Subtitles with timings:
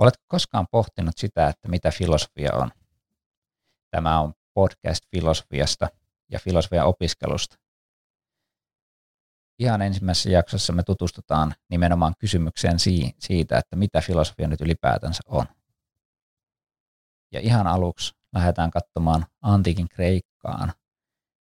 [0.00, 2.70] Oletko koskaan pohtinut sitä, että mitä filosofia on?
[3.90, 5.88] Tämä on podcast filosofiasta
[6.30, 7.56] ja filosofian opiskelusta.
[9.58, 12.78] Ihan ensimmäisessä jaksossa me tutustutaan nimenomaan kysymykseen
[13.18, 15.46] siitä, että mitä filosofia nyt ylipäätänsä on.
[17.32, 20.72] Ja ihan aluksi lähdetään katsomaan antiikin Kreikkaan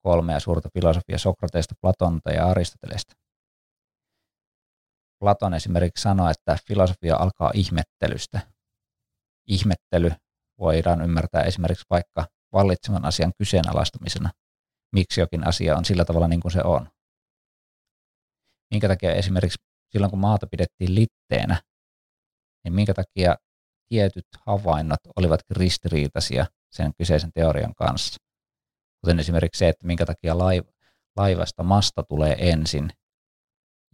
[0.04, 3.21] kolmea suurta filosofia Sokrateesta, Platonta ja Aristotelesta.
[5.22, 8.40] Platon esimerkiksi sanoi, että filosofia alkaa ihmettelystä.
[9.48, 10.10] Ihmettely
[10.58, 14.30] voidaan ymmärtää esimerkiksi vaikka vallitsevan asian kyseenalaistamisena,
[14.92, 16.88] miksi jokin asia on sillä tavalla niin kuin se on.
[18.70, 19.58] Minkä takia esimerkiksi
[19.92, 21.62] silloin, kun maata pidettiin litteenä,
[22.64, 23.36] niin minkä takia
[23.88, 28.16] tietyt havainnot olivat ristiriitaisia sen kyseisen teorian kanssa.
[29.00, 30.34] Kuten esimerkiksi se, että minkä takia
[31.16, 32.90] laivasta masta tulee ensin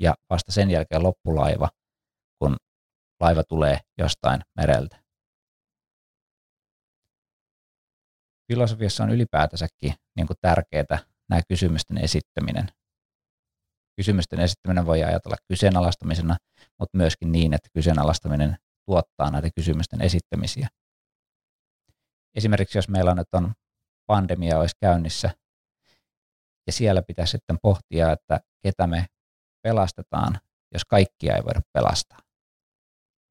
[0.00, 1.68] ja vasta sen jälkeen loppulaiva,
[2.38, 2.56] kun
[3.20, 5.02] laiva tulee jostain mereltä.
[8.52, 12.68] Filosofiassa on ylipäätänsäkin niin kuin tärkeää nämä kysymysten esittäminen.
[13.96, 16.36] Kysymysten esittäminen voi ajatella kyseenalaistamisena,
[16.78, 20.68] mutta myöskin niin, että kyseenalaistaminen tuottaa näitä kysymysten esittämisiä.
[22.36, 23.52] Esimerkiksi jos meillä nyt on
[24.06, 25.30] pandemia olisi käynnissä
[26.66, 29.06] ja siellä pitäisi sitten pohtia, että ketä me
[29.62, 30.40] pelastetaan,
[30.72, 32.18] jos kaikkia ei voida pelastaa.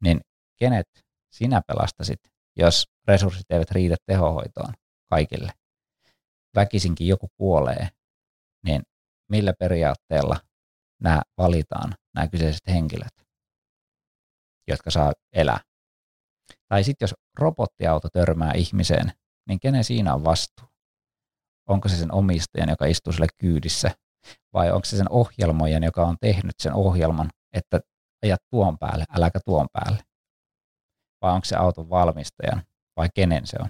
[0.03, 0.22] Niin
[0.59, 0.88] kenet
[1.31, 2.20] sinä pelastasit,
[2.56, 4.73] jos resurssit eivät riitä tehohoitoon
[5.09, 5.52] kaikille?
[6.55, 7.89] Väkisinkin joku kuolee,
[8.66, 8.81] niin
[9.30, 10.39] millä periaatteella
[11.02, 13.28] nämä valitaan, nämä kyseiset henkilöt,
[14.67, 15.59] jotka saa elää?
[16.67, 19.11] Tai sitten jos robottiauto törmää ihmiseen,
[19.48, 20.67] niin kenen siinä on vastuu?
[21.70, 23.92] Onko se sen omistajan, joka istuu sille kyydissä
[24.53, 27.80] vai onko se sen ohjelmoijan, joka on tehnyt sen ohjelman, että
[28.23, 30.03] ajat tuon päälle, äläkä tuon päälle?
[31.22, 32.64] Vai onko se auton valmistajan
[32.95, 33.70] vai kenen se on?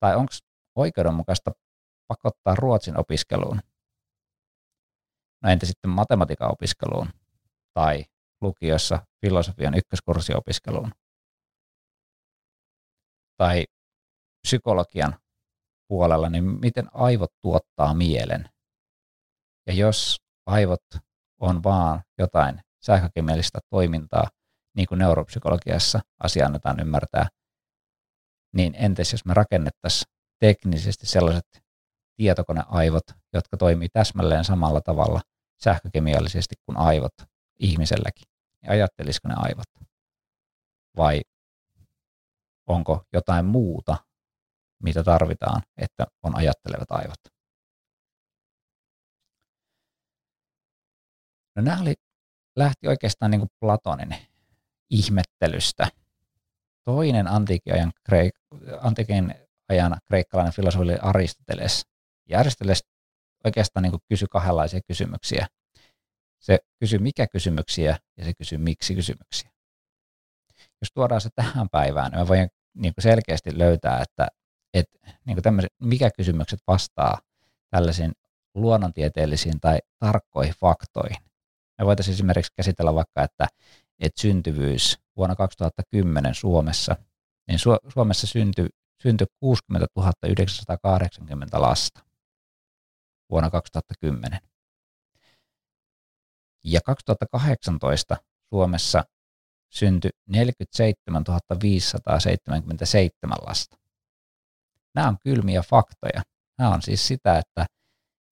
[0.00, 0.32] Tai onko
[0.76, 1.50] oikeudenmukaista
[2.08, 3.60] pakottaa ruotsin opiskeluun?
[5.42, 7.08] No entä sitten matematiikan opiskeluun
[7.74, 8.04] tai
[8.40, 10.92] lukiossa filosofian ykköskurssiopiskeluun?
[13.36, 13.64] Tai
[14.42, 15.14] psykologian
[15.88, 18.48] puolella, niin miten aivot tuottaa mielen?
[19.68, 20.84] Ja jos aivot
[21.40, 24.28] on vaan jotain sähkökemiallista toimintaa,
[24.76, 27.28] niin kuin neuropsykologiassa asia annetaan ymmärtää,
[28.54, 31.44] niin entäs jos me rakennettaisiin teknisesti sellaiset
[32.16, 35.20] tietokoneaivot, jotka toimii täsmälleen samalla tavalla
[35.62, 37.14] sähkökemiallisesti kuin aivot
[37.58, 38.28] ihmiselläkin,
[38.62, 39.88] niin ajattelisiko ne aivot?
[40.96, 41.22] Vai
[42.66, 43.96] onko jotain muuta,
[44.82, 47.37] mitä tarvitaan, että on ajattelevat aivot?
[51.58, 51.94] No nämä oli,
[52.56, 54.16] lähti oikeastaan niin kuin Platonin
[54.90, 55.88] ihmettelystä.
[56.84, 57.72] Toinen antiikin
[58.04, 59.34] kreik- antiikin
[59.68, 61.86] ajan kreikkalainen filosofi oli Aristoteles.
[62.28, 62.84] Ja Aristoteles
[63.44, 65.46] oikeastaan niin kuin kysyi kahdenlaisia kysymyksiä.
[66.38, 69.50] Se kysyi mikä kysymyksiä ja se kysyi miksi kysymyksiä.
[70.80, 74.28] Jos tuodaan se tähän päivään, niin mä voin niin kuin selkeästi löytää, että,
[74.74, 77.18] että niin kuin mikä kysymykset vastaa
[77.70, 78.12] tällaisiin
[78.54, 81.28] luonnontieteellisiin tai tarkkoihin faktoihin.
[81.78, 83.46] Me voitaisiin esimerkiksi käsitellä vaikka, että,
[84.00, 86.96] että syntyvyys vuonna 2010 Suomessa,
[87.48, 88.68] niin Su- Suomessa syntyi,
[89.02, 89.86] syntyi 60
[90.28, 92.00] 980 lasta
[93.30, 94.40] vuonna 2010.
[96.64, 98.16] Ja 2018
[98.48, 99.04] Suomessa
[99.70, 101.24] syntyi 47
[101.62, 103.76] 577 lasta.
[104.94, 106.22] Nämä on kylmiä faktoja.
[106.58, 107.66] Nämä on siis sitä, että,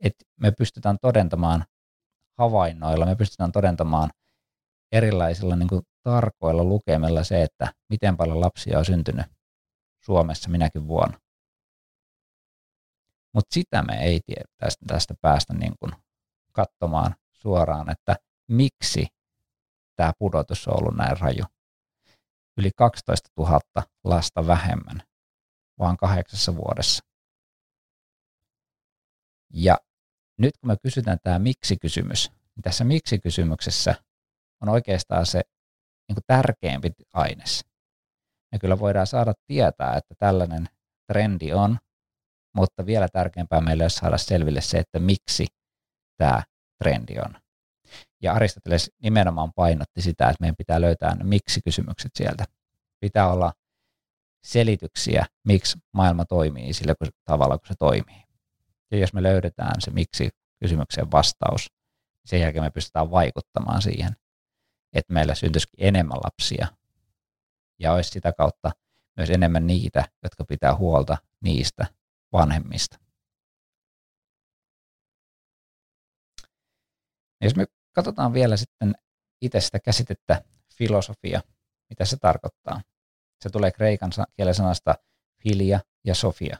[0.00, 1.64] että me pystytään todentamaan
[2.38, 4.10] havainnoilla, me pystytään todentamaan
[4.92, 9.26] erilaisilla niin kuin tarkoilla lukemilla se, että miten paljon lapsia on syntynyt
[10.04, 11.18] Suomessa minäkin vuonna.
[13.34, 15.92] Mutta sitä me ei tiedä tästä, tästä päästä niin kuin
[16.52, 18.16] katsomaan suoraan, että
[18.50, 19.06] miksi
[19.96, 21.44] tämä pudotus on ollut näin raju.
[22.58, 23.60] Yli 12 000
[24.04, 25.02] lasta vähemmän,
[25.78, 27.04] vaan kahdeksassa vuodessa.
[29.52, 29.76] Ja
[30.38, 33.94] nyt kun me kysytään tämä miksi-kysymys, niin tässä miksi-kysymyksessä
[34.62, 35.40] on oikeastaan se
[36.08, 37.64] niin tärkeämpi aines.
[38.52, 40.68] Me kyllä voidaan saada tietää, että tällainen
[41.12, 41.78] trendi on,
[42.56, 45.46] mutta vielä tärkeämpää meille olisi saada selville se, että miksi
[46.16, 46.42] tämä
[46.82, 47.40] trendi on.
[48.22, 52.44] Ja Aristoteles nimenomaan painotti sitä, että meidän pitää löytää miksi-kysymykset sieltä.
[53.00, 53.52] Pitää olla
[54.46, 56.94] selityksiä, miksi maailma toimii sillä
[57.24, 58.25] tavalla, kun se toimii.
[58.90, 60.30] Ja jos me löydetään se miksi
[60.60, 61.66] kysymykseen vastaus,
[62.14, 64.16] niin sen jälkeen me pystytään vaikuttamaan siihen,
[64.92, 66.66] että meillä syntyisikin enemmän lapsia
[67.78, 68.70] ja olisi sitä kautta
[69.16, 71.86] myös enemmän niitä, jotka pitää huolta niistä
[72.32, 72.98] vanhemmista.
[77.40, 78.94] Jos me katsotaan vielä sitten
[79.42, 80.44] itse sitä käsitettä
[80.74, 81.40] filosofia,
[81.90, 82.80] mitä se tarkoittaa.
[83.40, 84.94] Se tulee kreikan kielen sanasta
[85.42, 86.58] filia ja sofia.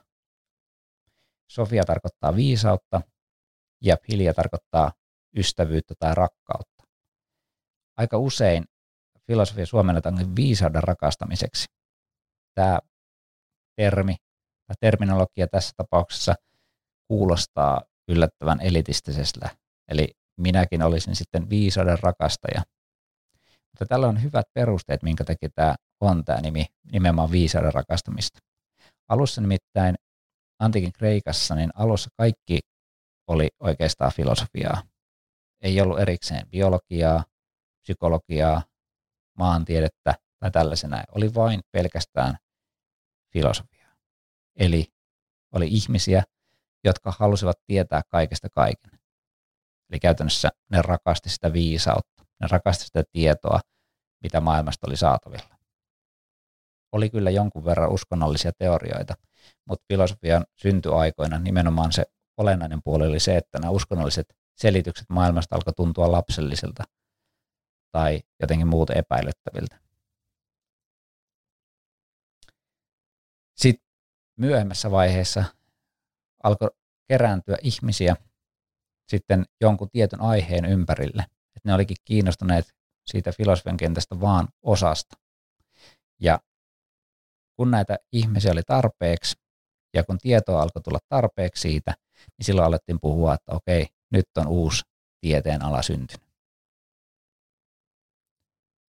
[1.47, 3.01] Sofia tarkoittaa viisautta
[3.83, 4.91] ja filia tarkoittaa
[5.37, 6.83] ystävyyttä tai rakkautta.
[7.97, 8.65] Aika usein
[9.27, 11.65] filosofia suomennetaan viisauden rakastamiseksi.
[12.55, 12.79] Tämä
[13.75, 14.15] termi
[14.67, 16.35] tai terminologia tässä tapauksessa
[17.07, 19.49] kuulostaa yllättävän elitistisellä.
[19.91, 22.61] Eli minäkin olisin sitten viisauden rakastaja.
[23.47, 28.39] Mutta tällä on hyvät perusteet, minkä takia tämä on tämä nimi, nimenomaan viisauden rakastamista.
[29.09, 29.95] Alussa nimittäin
[30.59, 32.59] antiikin Kreikassa, niin alussa kaikki
[33.27, 34.83] oli oikeastaan filosofiaa.
[35.61, 37.23] Ei ollut erikseen biologiaa,
[37.81, 38.61] psykologiaa,
[39.37, 41.03] maantiedettä tai tällaisena.
[41.15, 42.37] Oli vain pelkästään
[43.33, 43.95] filosofiaa.
[44.55, 44.85] Eli
[45.53, 46.23] oli ihmisiä,
[46.83, 48.99] jotka halusivat tietää kaikesta kaiken.
[49.89, 53.59] Eli käytännössä ne rakasti sitä viisautta, ne rakasti sitä tietoa,
[54.23, 55.56] mitä maailmasta oli saatavilla.
[56.91, 59.13] Oli kyllä jonkun verran uskonnollisia teorioita,
[59.65, 62.05] mutta filosofian syntyaikoina nimenomaan se
[62.37, 66.83] olennainen puoli oli se, että nämä uskonnolliset selitykset maailmasta alkoi tuntua lapsellisilta
[67.91, 69.79] tai jotenkin muut epäilyttäviltä.
[73.55, 73.87] Sitten
[74.39, 75.43] myöhemmässä vaiheessa
[76.43, 76.69] alkoi
[77.07, 78.15] kerääntyä ihmisiä
[79.09, 81.25] sitten jonkun tietyn aiheen ympärille.
[81.55, 82.73] Että ne olikin kiinnostuneet
[83.05, 85.17] siitä filosofian kentästä vaan osasta.
[86.21, 86.39] Ja
[87.57, 89.35] kun näitä ihmisiä oli tarpeeksi
[89.93, 91.93] ja kun tietoa alkoi tulla tarpeeksi siitä,
[92.37, 94.83] niin silloin alettiin puhua, että okei, nyt on uusi
[95.21, 96.27] tieteen ala syntynyt.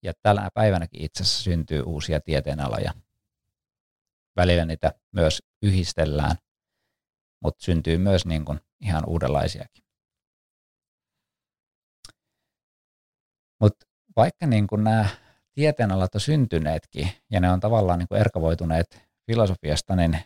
[0.02, 2.94] Ja tällä päivänäkin itse asiassa syntyy uusia tieteenaloja.
[4.36, 6.36] Välillä niitä myös yhdistellään,
[7.42, 9.84] mutta syntyy myös niin kuin ihan uudenlaisiakin.
[13.60, 13.86] Mutta
[14.16, 15.08] vaikka niin kuin nämä
[15.54, 20.18] tieteenalat on syntyneetkin ja ne on tavallaan niin kuin erkavoituneet filosofiasta, niin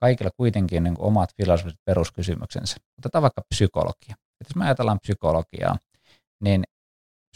[0.00, 2.76] kaikilla kuitenkin niin kuin omat filosofiset peruskysymyksensä.
[2.98, 4.14] Otetaan vaikka psykologia.
[4.40, 5.78] Et jos me ajatellaan psykologiaa,
[6.40, 6.64] niin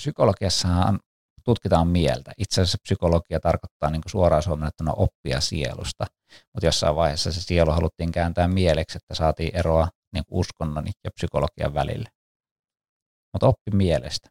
[0.00, 1.00] psykologiassahan
[1.44, 2.32] tutkitaan mieltä.
[2.38, 6.06] Itse asiassa psykologia tarkoittaa niin kuin suoraan suomennettuna oppia sielusta,
[6.54, 11.10] mutta jossain vaiheessa se sielu haluttiin kääntää mieleksi, että saatiin eroa niin kuin uskonnon ja
[11.10, 12.08] psykologian välille.
[13.32, 14.30] Mutta oppi mielestä.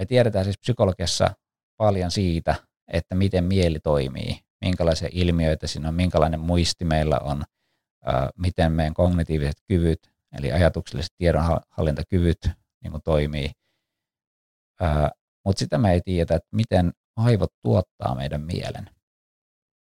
[0.00, 1.34] Me tiedetään siis psykologiassa
[1.76, 2.54] paljon siitä,
[2.92, 7.44] että miten mieli toimii, minkälaisia ilmiöitä siinä on, minkälainen muisti meillä on,
[8.36, 12.38] miten meidän kognitiiviset kyvyt, eli ajatukselliset tiedonhallintakyvyt
[12.82, 13.50] niin kuin toimii.
[15.44, 18.90] Mutta sitä me ei tiedä, että miten aivot tuottaa meidän mielen.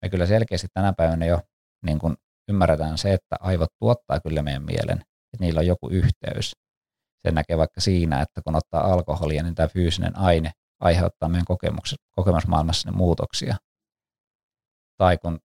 [0.02, 1.40] Me kyllä selkeästi tänä päivänä jo
[1.86, 2.16] niin kuin
[2.48, 6.52] ymmärretään se, että aivot tuottaa kyllä meidän mielen, että niillä on joku yhteys.
[7.22, 11.46] Sen näkee vaikka siinä, että kun ottaa alkoholia, niin tämä fyysinen aine aiheuttaa meidän
[12.16, 13.56] kokemusmaailmassa ne muutoksia.
[14.96, 15.40] Tai kun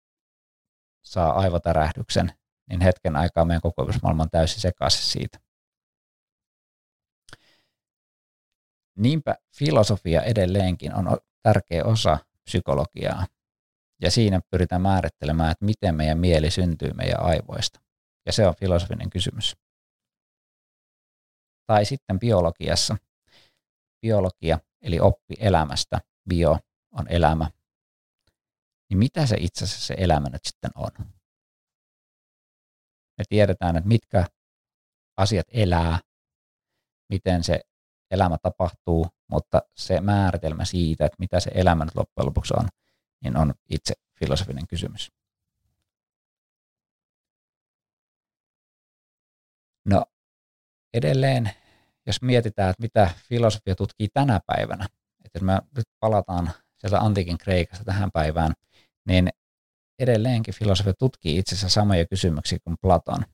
[1.04, 2.32] saa aivotärähdyksen,
[2.70, 5.40] niin hetken aikaa meidän kokemusmaailma on täysin sekaisin siitä.
[8.98, 13.26] Niinpä filosofia edelleenkin on tärkeä osa psykologiaa.
[14.02, 17.80] Ja siinä pyritään määrittelemään, että miten meidän mieli syntyy meidän aivoista.
[18.26, 19.56] Ja se on filosofinen kysymys
[21.68, 22.98] tai sitten biologiassa.
[24.02, 26.60] Biologia, eli oppi elämästä, bio
[26.92, 27.52] on elämä.
[28.90, 30.92] Niin mitä se itse asiassa se elämä nyt sitten on?
[33.18, 34.26] Me tiedetään, että mitkä
[35.18, 36.00] asiat elää,
[37.10, 37.62] miten se
[38.12, 42.68] elämä tapahtuu, mutta se määritelmä siitä, että mitä se elämä nyt loppujen lopuksi on,
[43.24, 45.12] niin on itse filosofinen kysymys.
[49.86, 50.06] No,
[50.94, 51.52] edelleen,
[52.08, 54.88] jos mietitään, että mitä filosofia tutkii tänä päivänä,
[55.26, 58.54] että jos me nyt palataan sieltä antiikin Kreikasta tähän päivään,
[59.08, 59.30] niin
[60.00, 63.26] edelleenkin filosofia tutkii itse asiassa samoja kysymyksiä kuin Platon.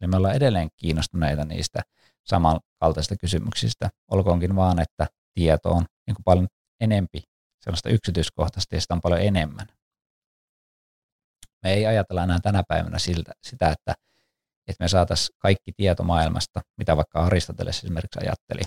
[0.00, 1.82] Eli me ollaan edelleen kiinnostuneita niistä
[2.26, 6.48] samankaltaisista kysymyksistä, olkoonkin vaan, että tieto on niin kuin paljon
[6.80, 7.22] enempi
[7.60, 9.66] sellaista yksityiskohtaista ja sitä on paljon enemmän.
[11.62, 13.94] Me ei ajatella enää tänä päivänä siltä, sitä, että
[14.70, 18.60] että me saataisiin kaikki tieto maailmasta, mitä vaikka Aristoteles esimerkiksi ajatteli.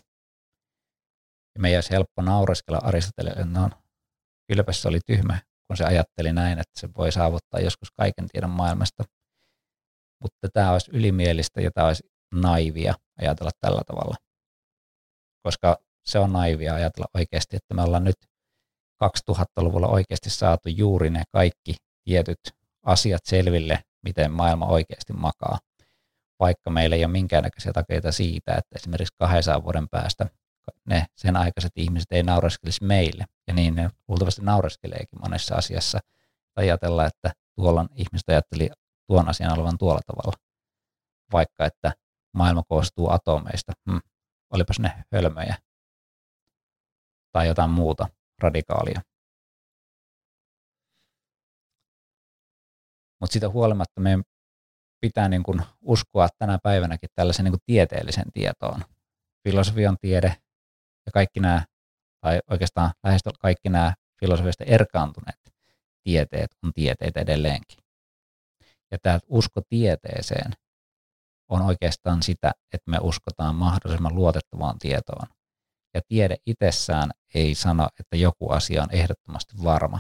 [1.55, 3.69] Ja me ei olisi helppo naureskella Aristotelelle, no
[4.48, 8.50] kylläpä se oli tyhmä, kun se ajatteli näin, että se voi saavuttaa joskus kaiken tiedon
[8.50, 9.03] maailmasta.
[10.24, 12.03] Mutta tämä olisi ylimielistä ja tämä olisi
[12.36, 14.15] naivia ajatella tällä tavalla.
[15.43, 18.15] Koska se on naivia ajatella oikeasti, että me ollaan nyt
[19.03, 22.39] 2000-luvulla oikeasti saatu juuri ne kaikki tietyt
[22.86, 25.60] asiat selville, miten maailma oikeasti makaa,
[26.43, 30.25] vaikka meillä ei ole minkäännäköisiä takeita siitä, että esimerkiksi 200 vuoden päästä
[30.85, 36.00] ne sen aikaiset ihmiset ei naureskelisi meille, ja niin ne luultavasti naureskeleekin monessa asiassa,
[36.55, 38.69] ajatella, että tuolla ihmiset ajatteli
[39.07, 40.33] tuon asian olevan tuolla tavalla,
[41.31, 41.93] vaikka että
[42.33, 43.73] maailma koostuu atomeista.
[43.89, 44.01] Hmm,
[44.53, 45.55] olipas ne hölmöjä.
[47.31, 48.07] Tai jotain muuta
[48.41, 49.01] radikaalia.
[53.21, 54.23] Mutta sitä huolimatta meidän
[55.03, 58.86] pitää niin kuin uskoa tänä päivänäkin tällaisen niin kuin tieteellisen tietoon.
[59.43, 60.36] Filosofian tiede
[61.05, 61.65] ja kaikki nämä,
[62.22, 65.39] tai oikeastaan lähes kaikki nämä filosofiasta erkaantuneet
[66.03, 67.77] tieteet on tieteet edelleenkin.
[68.91, 70.51] Ja tämä usko tieteeseen
[71.50, 75.27] on oikeastaan sitä, että me uskotaan mahdollisimman luotettavaan tietoon.
[75.93, 80.00] Ja tiede itsessään ei sano, että joku asia on ehdottomasti varma,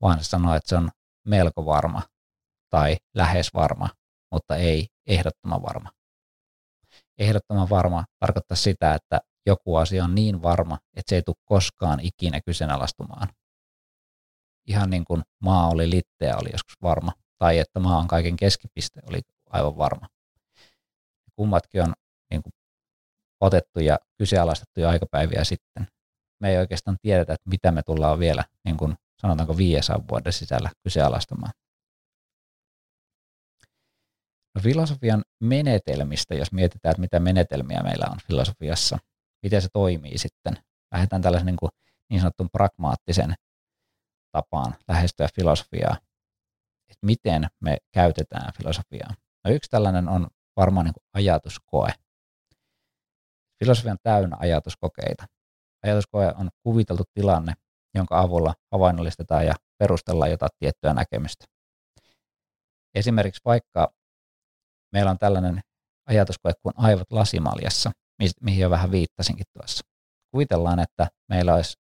[0.00, 0.90] vaan se sanoo, että se on
[1.24, 2.02] melko varma
[2.70, 3.88] tai lähes varma,
[4.34, 5.90] mutta ei ehdottoman varma.
[7.18, 12.00] Ehdottoman varma tarkoittaa sitä, että joku asia on niin varma, että se ei tule koskaan
[12.00, 13.28] ikinä kyseenalaistumaan.
[14.68, 19.00] Ihan niin kuin maa oli litteä oli joskus varma, tai että maa on kaiken keskipiste
[19.08, 20.06] oli aivan varma.
[21.36, 21.92] Kummatkin on
[22.30, 22.52] niin kuin
[23.40, 25.86] otettu ja kyseenalaistettu jo aikapäiviä sitten.
[26.40, 30.70] Me ei oikeastaan tiedetä, että mitä me tullaan vielä, niin kuin sanotaanko 500 vuoden sisällä
[30.82, 31.52] kyseenalaistamaan.
[34.54, 38.98] No filosofian menetelmistä, jos mietitään, että mitä menetelmiä meillä on filosofiassa,
[39.42, 40.56] miten se toimii sitten.
[40.92, 41.70] Lähdetään tällaisen niin,
[42.10, 43.34] niin sanotun pragmaattisen
[44.32, 45.96] tapaan lähestyä filosofiaa,
[46.88, 49.14] että miten me käytetään filosofiaa.
[49.44, 51.90] No yksi tällainen on varmaan niin kuin ajatuskoe.
[53.58, 55.26] Filosofia on täynnä ajatuskokeita.
[55.82, 57.52] Ajatuskoe on kuviteltu tilanne,
[57.94, 61.44] jonka avulla havainnollistetaan ja perustellaan jotain tiettyä näkemystä.
[62.94, 63.92] Esimerkiksi vaikka
[64.94, 65.60] meillä on tällainen
[66.06, 67.90] ajatuskoe kuin aivot lasimaljassa,
[68.40, 69.84] mihin jo vähän viittasinkin tuossa.
[70.30, 71.76] Kuvitellaan, että meillä olisi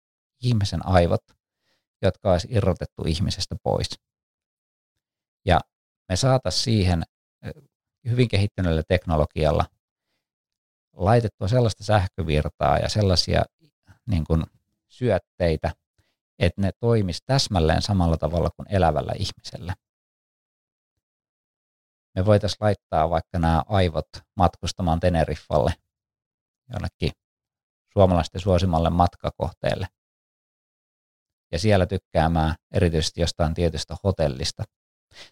[0.42, 1.20] ihmisen aivot,
[2.02, 3.88] jotka olisi irrotettu ihmisestä pois.
[5.46, 5.60] Ja
[6.08, 7.02] me saataisiin siihen
[8.08, 9.64] hyvin kehittyneellä teknologialla
[10.96, 13.42] laitettua sellaista sähkövirtaa ja sellaisia
[14.06, 14.44] niin kuin
[14.88, 15.72] syötteitä,
[16.38, 19.74] että ne toimisi täsmälleen samalla tavalla kuin elävällä ihmisellä.
[22.16, 25.74] Me voitaisiin laittaa vaikka nämä aivot matkustamaan Teneriffalle
[26.72, 27.10] jonnekin
[27.92, 29.86] suomalaisten suosimalle matkakohteelle
[31.52, 34.64] ja siellä tykkäämään erityisesti jostain tietystä hotellista.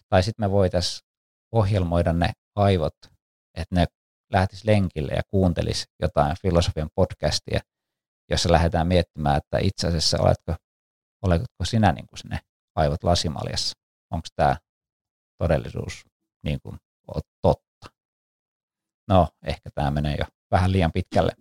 [0.09, 1.07] Tai sitten me voitaisiin
[1.51, 2.95] ohjelmoida ne aivot,
[3.57, 3.85] että ne
[4.33, 7.59] lähtis lenkille ja kuuntelis jotain filosofian podcastia,
[8.29, 10.55] jossa lähdetään miettimään, että itse asiassa oletko,
[11.25, 12.39] oletko sinä niin kuin sinne
[12.75, 13.73] aivot lasimaljassa.
[14.13, 14.55] Onko tämä
[15.37, 16.05] todellisuus
[16.43, 16.77] niin kuin
[17.41, 17.87] totta?
[19.07, 21.31] No, ehkä tämä menee jo vähän liian pitkälle.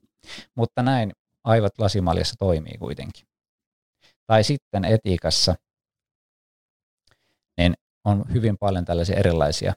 [0.54, 1.12] Mutta näin
[1.44, 3.26] aivot lasimaljassa toimii kuitenkin.
[4.26, 5.54] Tai sitten etiikassa,
[7.56, 7.74] niin
[8.04, 9.74] on hyvin paljon tällaisia erilaisia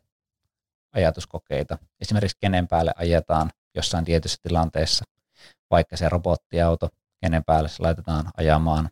[0.92, 1.78] ajatuskokeita.
[2.02, 5.06] Esimerkiksi kenen päälle ajetaan jossain tietyssä tilanteessa,
[5.72, 6.90] vaikka se robottiauto,
[7.22, 8.90] kenen päälle se laitetaan ajamaan.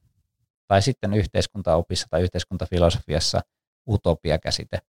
[0.67, 3.41] Tai sitten yhteiskuntaopissa tai yhteiskuntafilosofiassa
[3.89, 4.81] utopia-käsite.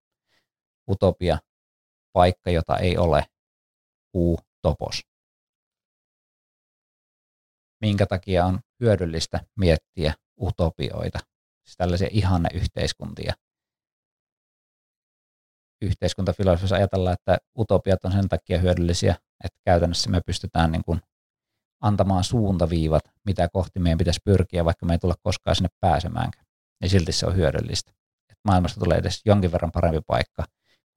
[0.88, 1.38] Utopia,
[2.12, 3.24] paikka, jota ei ole,
[4.14, 5.00] uu, topos.
[7.80, 11.18] Minkä takia on hyödyllistä miettiä utopioita,
[11.64, 13.34] siis tällaisia ihanne yhteiskuntia,
[15.82, 19.14] yhteiskuntafilosofiassa ajatellaan, että utopiat on sen takia hyödyllisiä,
[19.44, 21.00] että käytännössä me pystytään niin kuin
[21.80, 26.46] antamaan suuntaviivat, mitä kohti meidän pitäisi pyrkiä, vaikka me ei tulla koskaan sinne pääsemäänkään.
[26.80, 27.92] Niin silti se on hyödyllistä.
[28.30, 30.44] Että maailmasta tulee edes jonkin verran parempi paikka,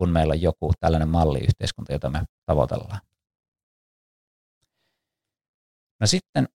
[0.01, 3.01] kun meillä on joku tällainen malliyhteiskunta, jota me tavoitellaan.
[5.99, 6.47] No sitten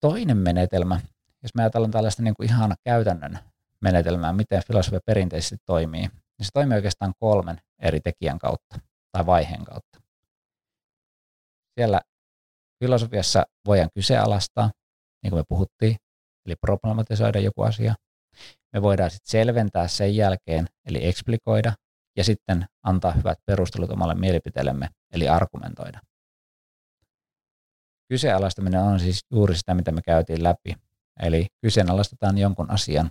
[0.00, 1.00] toinen menetelmä,
[1.42, 3.38] jos me ajatellaan tällaista niin kuin ihan käytännön
[3.80, 8.78] menetelmää, miten filosofia perinteisesti toimii, niin se toimii oikeastaan kolmen eri tekijän kautta
[9.12, 10.00] tai vaiheen kautta.
[11.74, 12.00] Siellä
[12.84, 14.70] filosofiassa voidaan kyseenalaistaa,
[15.22, 15.96] niin kuin me puhuttiin,
[16.46, 17.94] eli problematisoida joku asia.
[18.72, 21.72] Me voidaan sitten selventää sen jälkeen, eli eksplikoida,
[22.16, 26.00] ja sitten antaa hyvät perustelut omalle mielipiteellemme, eli argumentoida.
[28.08, 30.74] Kyseenalaistaminen on siis juuri sitä, mitä me käytiin läpi.
[31.22, 33.10] Eli kyseenalaistetaan jonkun asian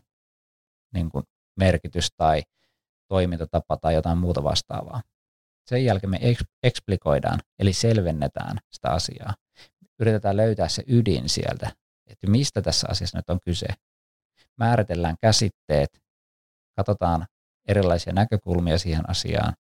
[0.94, 2.44] niin kuin merkitys tai
[3.08, 5.02] toimintatapa tai jotain muuta vastaavaa.
[5.66, 6.20] Sen jälkeen me
[6.64, 9.34] eksplikoidaan, eli selvennetään sitä asiaa.
[10.00, 11.72] Yritetään löytää se ydin sieltä,
[12.08, 13.68] että mistä tässä asiassa nyt on kyse.
[14.58, 16.02] määritellään käsitteet,
[16.78, 17.28] katsotaan
[17.68, 19.54] erilaisia näkökulmia siihen asiaan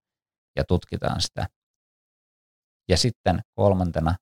[0.55, 1.47] ja tutkitaan sitä.
[2.89, 4.15] Ja sitten kolmantena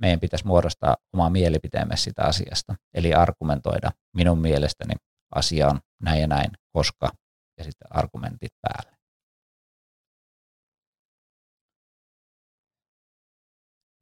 [0.00, 4.94] meidän pitäisi muodostaa oma mielipiteemme sitä asiasta, eli argumentoida minun mielestäni
[5.34, 7.10] asia on näin ja näin, koska,
[7.58, 8.96] ja sitten argumentit päälle.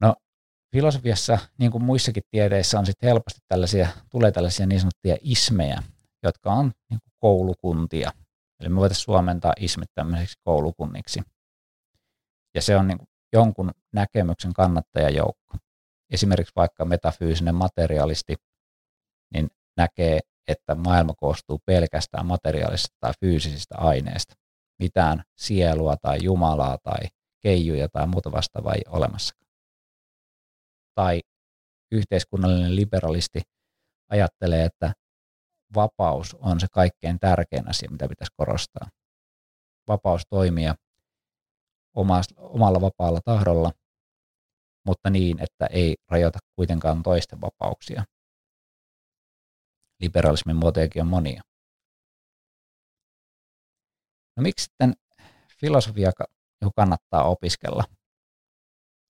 [0.01, 0.15] No,
[0.71, 5.83] filosofiassa, niin kuin muissakin tiedeissä, on sitten helposti tällaisia, tulee tällaisia niin sanottuja ismejä,
[6.23, 8.11] jotka on niin kuin koulukuntia.
[8.61, 11.21] Eli me voitaisiin suomentaa ismit tämmöiseksi koulukunniksi.
[12.55, 12.99] Ja se on niin
[13.33, 15.57] jonkun näkemyksen kannattajajoukko.
[16.09, 18.35] Esimerkiksi vaikka metafyysinen materialisti
[19.33, 24.33] niin näkee, että maailma koostuu pelkästään materiaalisista tai fyysisistä aineista.
[24.79, 27.07] Mitään sielua tai jumalaa tai
[27.41, 29.35] keijuja tai muuta vastaavaa ei olemassa.
[30.95, 31.21] Tai
[31.91, 33.41] yhteiskunnallinen liberalisti
[34.09, 34.93] ajattelee, että
[35.75, 38.87] vapaus on se kaikkein tärkein asia, mitä pitäisi korostaa.
[39.87, 40.75] Vapaus toimia
[42.37, 43.71] omalla vapaalla tahdolla,
[44.85, 48.03] mutta niin, että ei rajoita kuitenkaan toisten vapauksia.
[50.01, 51.41] Liberalismin muotojakin on monia.
[54.37, 54.93] No miksi sitten
[55.59, 56.11] filosofia
[56.75, 57.83] kannattaa opiskella?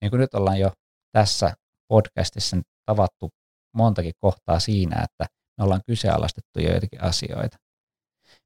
[0.01, 0.71] Niin kuin nyt ollaan jo
[1.11, 1.53] tässä
[1.87, 3.29] podcastissa tavattu
[3.75, 5.25] montakin kohtaa siinä, että
[5.61, 7.57] me ollaan kyseenalaistettu joitakin asioita.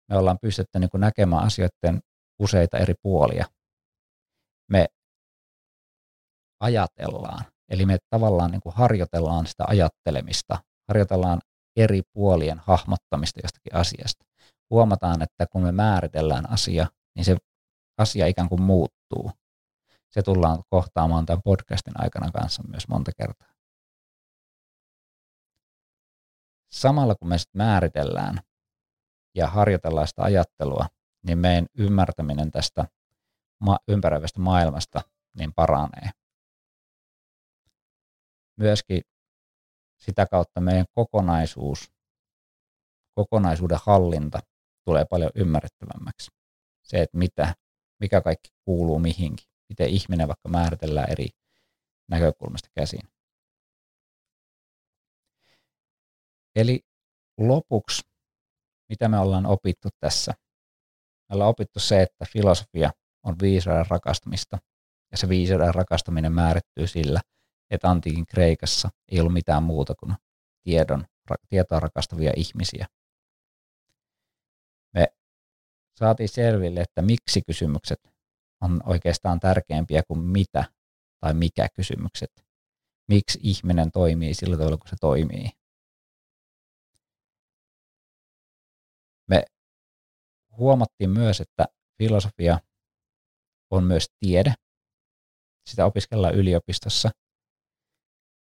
[0.10, 2.02] Me ollaan pystytty niin näkemään asioiden
[2.40, 3.46] useita eri puolia.
[4.72, 4.88] Me
[6.60, 11.42] ajatellaan, eli me tavallaan niin kuin harjoitellaan sitä ajattelemista, harjoitellaan
[11.76, 14.26] eri puolien hahmottamista jostakin asiasta.
[14.70, 17.38] Huomataan, että kun me määritellään asia, niin se
[17.98, 19.32] asia ikään kuin muuttuu.
[20.12, 23.55] Se tullaan kohtaamaan tämän podcastin aikana kanssa myös monta kertaa.
[26.76, 28.40] Samalla kun me sitten määritellään
[29.36, 30.88] ja harjoitellaan sitä ajattelua,
[31.24, 32.86] niin meidän ymmärtäminen tästä
[33.60, 35.02] ma- ympäröivästä maailmasta
[35.38, 36.10] niin paranee.
[38.58, 39.02] Myöskin
[39.98, 41.92] sitä kautta meidän kokonaisuus,
[43.16, 44.40] kokonaisuuden hallinta
[44.86, 46.32] tulee paljon ymmärrettävämmäksi.
[46.84, 47.56] Se, että mitä,
[48.00, 51.28] mikä kaikki kuuluu mihinkin, miten ihminen vaikka määritellään eri
[52.08, 53.15] näkökulmasta käsin.
[56.56, 56.80] Eli
[57.40, 58.02] lopuksi,
[58.90, 60.34] mitä me ollaan opittu tässä?
[61.30, 62.92] Me ollaan opittu se, että filosofia
[63.24, 64.58] on viisauden rakastamista,
[65.12, 67.22] ja se viisauden rakastaminen määrittyy sillä,
[67.72, 70.16] että antiikin Kreikassa ei ollut mitään muuta kuin
[70.64, 71.06] tiedon,
[71.50, 72.88] tietoa rakastavia ihmisiä.
[74.94, 75.08] Me
[76.00, 78.00] saatiin selville, että miksi kysymykset
[78.62, 80.64] on oikeastaan tärkeämpiä kuin mitä
[81.20, 82.46] tai mikä kysymykset.
[83.10, 85.50] Miksi ihminen toimii sillä tavalla, kun se toimii.
[90.58, 91.66] Huomattiin myös, että
[91.98, 92.60] filosofia
[93.72, 94.54] on myös tiede.
[95.70, 97.10] Sitä opiskellaan yliopistossa.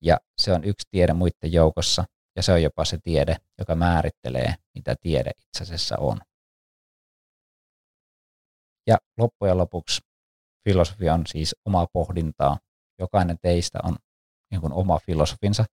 [0.02, 2.04] Ja se on yksi tiede muiden joukossa.
[2.36, 6.20] Ja se on jopa se tiede, joka määrittelee, mitä tiede itse asiassa on.
[8.86, 10.00] Ja loppujen lopuksi
[10.68, 12.58] filosofia on siis omaa pohdintaa.
[13.00, 13.96] Jokainen teistä on
[14.50, 15.64] niin kuin oma filosofinsa,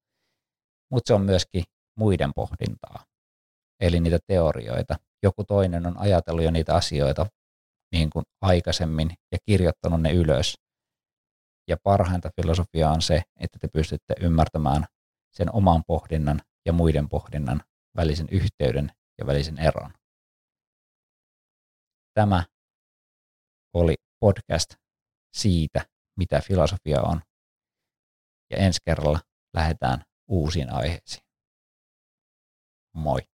[0.92, 1.64] mutta se on myöskin
[1.98, 3.06] muiden pohdintaa
[3.80, 4.96] eli niitä teorioita.
[5.26, 7.26] Joku toinen on ajatellut jo niitä asioita
[7.92, 10.58] niin kuin aikaisemmin ja kirjoittanut ne ylös.
[11.68, 14.86] Ja parhainta filosofiaa on se, että te pystytte ymmärtämään
[15.32, 17.62] sen oman pohdinnan ja muiden pohdinnan
[17.96, 19.94] välisen yhteyden ja välisen eron.
[22.14, 22.44] Tämä
[23.74, 24.76] oli podcast
[25.34, 25.86] siitä,
[26.18, 27.22] mitä filosofia on.
[28.52, 29.20] Ja ensi kerralla
[29.54, 31.26] lähdetään uusiin aiheisiin.
[32.94, 33.35] Moi.